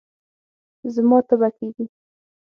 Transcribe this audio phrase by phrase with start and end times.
[0.93, 1.85] زما تبه کېږي